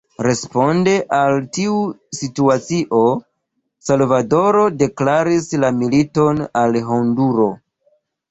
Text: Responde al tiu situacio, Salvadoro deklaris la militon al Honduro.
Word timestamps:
Responde 0.25 0.93
al 1.17 1.35
tiu 1.57 1.75
situacio, 2.19 3.01
Salvadoro 3.89 4.65
deklaris 4.79 5.49
la 5.65 5.71
militon 5.83 6.43
al 6.65 6.79
Honduro. 6.89 7.49